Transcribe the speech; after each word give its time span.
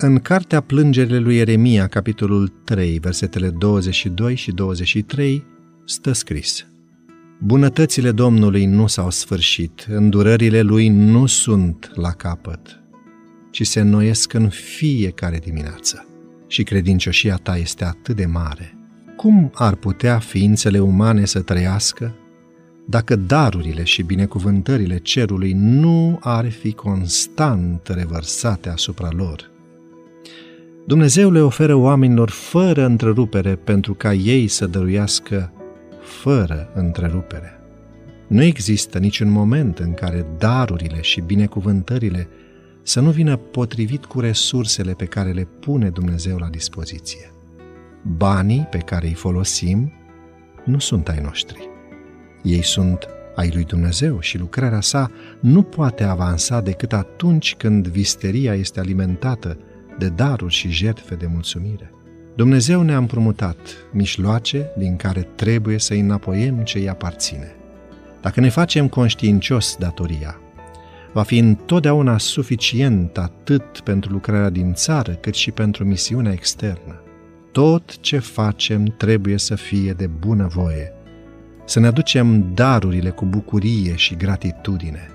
În 0.00 0.18
cartea 0.18 0.60
Plângerile 0.60 1.18
lui 1.18 1.36
Ieremia, 1.36 1.86
capitolul 1.86 2.48
3, 2.64 2.98
versetele 2.98 3.48
22 3.48 4.34
și 4.34 4.50
23, 4.50 5.44
stă 5.84 6.12
scris 6.12 6.66
Bunătățile 7.38 8.12
Domnului 8.12 8.66
nu 8.66 8.86
s-au 8.86 9.10
sfârșit, 9.10 9.86
îndurările 9.88 10.60
Lui 10.60 10.88
nu 10.88 11.26
sunt 11.26 11.90
la 11.94 12.10
capăt, 12.10 12.80
ci 13.50 13.66
se 13.66 13.80
înnoiesc 13.80 14.32
în 14.32 14.48
fiecare 14.48 15.38
dimineață. 15.38 16.06
Și 16.46 16.62
credincioșia 16.62 17.36
ta 17.36 17.56
este 17.56 17.84
atât 17.84 18.16
de 18.16 18.26
mare. 18.26 18.78
Cum 19.16 19.50
ar 19.54 19.74
putea 19.74 20.18
ființele 20.18 20.78
umane 20.78 21.24
să 21.24 21.40
trăiască 21.40 22.14
dacă 22.86 23.16
darurile 23.16 23.84
și 23.84 24.02
binecuvântările 24.02 24.98
cerului 24.98 25.52
nu 25.52 26.18
ar 26.20 26.50
fi 26.50 26.72
constant 26.72 27.88
revărsate 27.88 28.68
asupra 28.68 29.08
lor? 29.12 29.56
Dumnezeu 30.88 31.30
le 31.30 31.40
oferă 31.40 31.74
oamenilor 31.74 32.30
fără 32.30 32.84
întrerupere 32.84 33.56
pentru 33.56 33.94
ca 33.94 34.12
ei 34.12 34.48
să 34.48 34.66
dăruiască 34.66 35.52
fără 36.00 36.70
întrerupere. 36.74 37.60
Nu 38.28 38.42
există 38.42 38.98
niciun 38.98 39.30
moment 39.30 39.78
în 39.78 39.94
care 39.94 40.26
darurile 40.38 41.00
și 41.00 41.20
binecuvântările 41.20 42.28
să 42.82 43.00
nu 43.00 43.10
vină 43.10 43.36
potrivit 43.36 44.04
cu 44.04 44.20
resursele 44.20 44.92
pe 44.92 45.04
care 45.04 45.30
le 45.30 45.48
pune 45.60 45.90
Dumnezeu 45.90 46.36
la 46.36 46.48
dispoziție. 46.48 47.32
Banii 48.16 48.66
pe 48.70 48.78
care 48.78 49.06
îi 49.06 49.14
folosim 49.14 49.92
nu 50.64 50.78
sunt 50.78 51.08
ai 51.08 51.20
noștri. 51.22 51.68
Ei 52.42 52.62
sunt 52.64 53.08
ai 53.34 53.50
lui 53.54 53.64
Dumnezeu 53.64 54.20
și 54.20 54.38
lucrarea 54.38 54.80
sa 54.80 55.10
nu 55.40 55.62
poate 55.62 56.04
avansa 56.04 56.60
decât 56.60 56.92
atunci 56.92 57.54
când 57.54 57.88
visteria 57.88 58.54
este 58.54 58.80
alimentată 58.80 59.58
de 59.98 60.08
daruri 60.08 60.54
și 60.54 60.68
jertfe 60.70 61.14
de 61.14 61.26
mulțumire. 61.32 61.90
Dumnezeu 62.36 62.82
ne-a 62.82 62.96
împrumutat 62.96 63.58
mișloace 63.92 64.70
din 64.76 64.96
care 64.96 65.20
trebuie 65.34 65.78
să 65.78 65.94
înapoiem 65.94 66.62
ce 66.62 66.78
îi 66.78 66.88
aparține. 66.88 67.52
Dacă 68.20 68.40
ne 68.40 68.48
facem 68.48 68.88
conștiincios 68.88 69.76
datoria, 69.78 70.40
va 71.12 71.22
fi 71.22 71.38
întotdeauna 71.38 72.18
suficient 72.18 73.18
atât 73.18 73.80
pentru 73.80 74.12
lucrarea 74.12 74.50
din 74.50 74.74
țară, 74.74 75.12
cât 75.12 75.34
și 75.34 75.50
pentru 75.50 75.84
misiunea 75.84 76.32
externă. 76.32 77.02
Tot 77.52 78.00
ce 78.00 78.18
facem 78.18 78.84
trebuie 78.84 79.38
să 79.38 79.54
fie 79.54 79.92
de 79.92 80.06
bună 80.06 80.46
voie, 80.46 80.92
să 81.64 81.80
ne 81.80 81.86
aducem 81.86 82.54
darurile 82.54 83.10
cu 83.10 83.24
bucurie 83.24 83.96
și 83.96 84.16
gratitudine. 84.16 85.10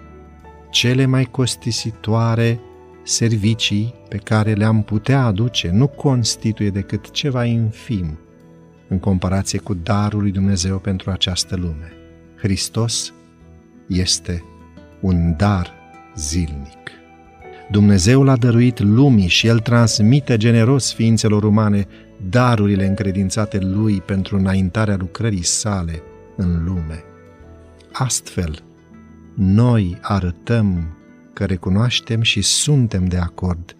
Cele 0.69 1.05
mai 1.05 1.23
costisitoare 1.23 2.59
servicii 3.03 3.93
pe 4.09 4.17
care 4.17 4.53
le-am 4.53 4.83
putea 4.83 5.23
aduce 5.23 5.69
nu 5.69 5.87
constituie 5.87 6.69
decât 6.69 7.11
ceva 7.11 7.45
infim 7.45 8.19
în 8.87 8.99
comparație 8.99 9.59
cu 9.59 9.73
darul 9.73 10.21
lui 10.21 10.31
Dumnezeu 10.31 10.77
pentru 10.77 11.11
această 11.11 11.55
lume. 11.55 11.93
Hristos 12.37 13.13
este 13.87 14.43
un 15.01 15.33
dar 15.37 15.73
zilnic. 16.15 16.91
Dumnezeu 17.71 18.23
l-a 18.23 18.35
dăruit 18.35 18.79
lumii 18.79 19.27
și 19.27 19.47
El 19.47 19.59
transmite 19.59 20.37
generos 20.37 20.93
ființelor 20.93 21.43
umane 21.43 21.87
darurile 22.29 22.85
încredințate 22.85 23.59
Lui 23.59 24.01
pentru 24.01 24.37
înaintarea 24.37 24.95
lucrării 24.95 25.43
sale 25.43 26.01
în 26.35 26.63
lume. 26.65 27.03
Astfel, 27.91 28.63
noi 29.35 29.97
arătăm 30.01 30.97
că 31.33 31.45
recunoaștem 31.45 32.21
și 32.21 32.41
suntem 32.41 33.05
de 33.05 33.17
acord 33.17 33.75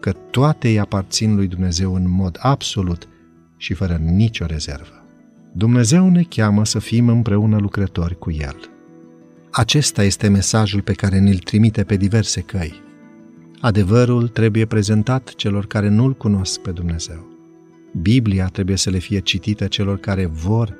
că 0.00 0.12
toate 0.12 0.68
îi 0.68 0.78
aparțin 0.78 1.34
lui 1.34 1.46
Dumnezeu 1.46 1.94
în 1.94 2.10
mod 2.10 2.38
absolut 2.40 3.08
și 3.56 3.74
fără 3.74 3.94
nicio 3.94 4.46
rezervă. 4.46 5.04
Dumnezeu 5.52 6.08
ne 6.08 6.22
cheamă 6.22 6.64
să 6.64 6.78
fim 6.78 7.08
împreună 7.08 7.58
lucrători 7.58 8.18
cu 8.18 8.30
El. 8.30 8.56
Acesta 9.50 10.02
este 10.02 10.28
mesajul 10.28 10.82
pe 10.82 10.92
care 10.92 11.18
ne-l 11.18 11.38
trimite 11.38 11.84
pe 11.84 11.96
diverse 11.96 12.40
căi. 12.40 12.82
Adevărul 13.60 14.28
trebuie 14.28 14.66
prezentat 14.66 15.34
celor 15.34 15.66
care 15.66 15.88
nu-L 15.88 16.14
cunosc 16.14 16.60
pe 16.60 16.70
Dumnezeu. 16.70 17.26
Biblia 18.02 18.46
trebuie 18.46 18.76
să 18.76 18.90
le 18.90 18.98
fie 18.98 19.20
citită 19.20 19.66
celor 19.66 19.98
care 19.98 20.26
vor 20.26 20.76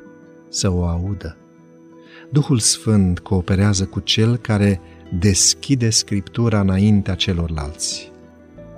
să 0.49 0.73
o 0.73 0.87
audă. 0.87 1.37
Duhul 2.31 2.59
Sfânt 2.59 3.19
cooperează 3.19 3.85
cu 3.85 4.01
cel 4.01 4.37
care 4.37 4.81
deschide 5.19 5.91
Scriptura 5.91 6.61
înaintea 6.61 7.15
celorlalți. 7.15 8.13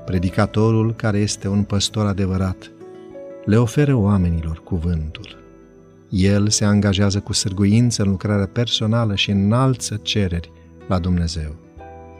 Predicatorul, 0.05 0.95
care 0.95 1.19
este 1.19 1.49
un 1.49 1.63
păstor 1.63 2.07
adevărat, 2.07 2.71
le 3.45 3.57
oferă 3.57 3.95
oamenilor 3.95 4.63
cuvântul. 4.65 5.45
El 6.09 6.49
se 6.49 6.65
angajează 6.65 7.21
cu 7.21 7.33
sârguință 7.33 8.03
în 8.03 8.09
lucrarea 8.11 8.47
personală 8.47 9.15
și 9.15 9.31
înalță 9.31 10.01
cereri 10.03 10.53
la 10.89 10.99
Dumnezeu. 10.99 11.57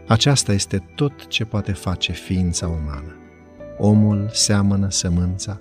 Aceasta 0.07 0.53
este 0.53 0.93
tot 0.95 1.27
ce 1.27 1.45
poate 1.45 1.73
face 1.73 2.13
ființa 2.13 2.69
umană. 2.69 3.17
Omul 3.79 4.29
seamănă 4.33 4.91
sămânța, 4.91 5.61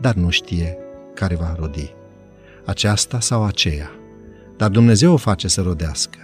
dar 0.00 0.14
nu 0.14 0.30
știe 0.30 0.78
care 1.14 1.34
va 1.34 1.54
rodi. 1.58 1.94
Aceasta 2.64 3.20
sau 3.20 3.44
aceea. 3.44 3.90
Dar 4.56 4.70
Dumnezeu 4.70 5.12
o 5.12 5.16
face 5.16 5.48
să 5.48 5.60
rodească. 5.60 6.18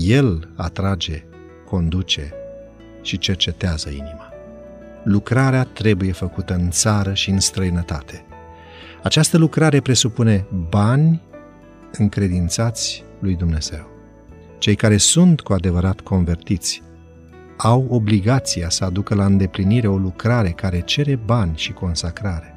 El 0.00 0.48
atrage, 0.56 1.24
conduce 1.64 2.32
și 3.02 3.18
cercetează 3.18 3.88
inima. 3.88 4.32
Lucrarea 5.04 5.64
trebuie 5.64 6.12
făcută 6.12 6.54
în 6.54 6.70
țară 6.70 7.14
și 7.14 7.30
în 7.30 7.40
străinătate. 7.40 8.24
Această 9.02 9.38
lucrare 9.38 9.80
presupune 9.80 10.46
bani 10.68 11.22
încredințați 11.92 13.04
lui 13.20 13.34
Dumnezeu. 13.34 13.88
Cei 14.58 14.74
care 14.74 14.96
sunt 14.96 15.40
cu 15.40 15.52
adevărat 15.52 16.00
convertiți 16.00 16.82
au 17.56 17.86
obligația 17.90 18.68
să 18.68 18.84
aducă 18.84 19.14
la 19.14 19.24
îndeplinire 19.24 19.88
o 19.88 19.96
lucrare 19.96 20.50
care 20.50 20.80
cere 20.80 21.16
bani 21.16 21.56
și 21.56 21.72
consacrare. 21.72 22.54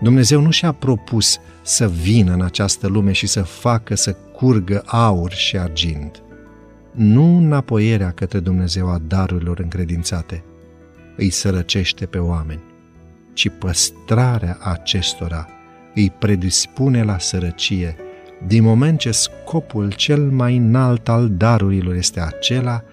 Dumnezeu 0.00 0.40
nu 0.40 0.50
și-a 0.50 0.72
propus 0.72 1.38
să 1.62 1.88
vină 1.88 2.32
în 2.32 2.42
această 2.42 2.86
lume 2.86 3.12
și 3.12 3.26
să 3.26 3.42
facă 3.42 3.94
să 3.94 4.12
curgă 4.12 4.82
aur 4.86 5.32
și 5.32 5.58
argint 5.58 6.23
nu 6.94 7.36
înapoierea 7.36 8.10
către 8.10 8.40
Dumnezeu 8.40 8.88
a 8.88 8.98
darurilor 9.06 9.58
încredințate 9.58 10.44
îi 11.16 11.30
sărăcește 11.30 12.06
pe 12.06 12.18
oameni, 12.18 12.62
ci 13.32 13.48
păstrarea 13.58 14.58
acestora 14.60 15.48
îi 15.94 16.10
predispune 16.10 17.02
la 17.02 17.18
sărăcie, 17.18 17.96
din 18.46 18.62
moment 18.62 18.98
ce 18.98 19.10
scopul 19.10 19.92
cel 19.92 20.30
mai 20.30 20.56
înalt 20.56 21.08
al 21.08 21.30
darurilor 21.30 21.94
este 21.94 22.20
acela 22.20 22.84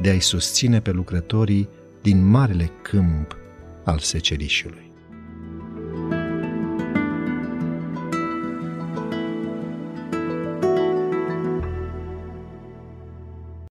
de 0.00 0.08
a-i 0.08 0.20
susține 0.20 0.80
pe 0.80 0.90
lucrătorii 0.90 1.68
din 2.02 2.28
marele 2.28 2.70
câmp 2.82 3.36
al 3.84 3.98
secerișului. 3.98 4.87